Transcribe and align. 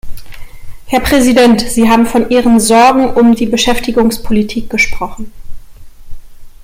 Herr 0.87 1.01
Präsident! 1.01 1.61
Sie 1.61 1.87
haben 1.87 2.07
von 2.07 2.31
Ihren 2.31 2.59
Sorgen 2.59 3.13
um 3.13 3.35
die 3.35 3.45
Beschäftigungspolitik 3.45 4.67
gesprochen. 4.67 5.31